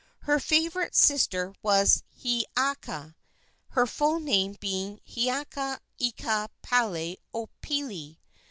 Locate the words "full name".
3.85-4.55